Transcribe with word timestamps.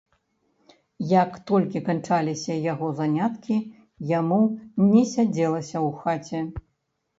Як 1.11 1.31
толькі 1.51 1.81
канчаліся 1.89 2.57
яго 2.71 2.89
заняткі, 3.01 3.57
яму 4.19 4.41
не 4.89 5.07
сядзелася 5.15 5.77
ў 5.85 5.89
хаце. 6.03 6.39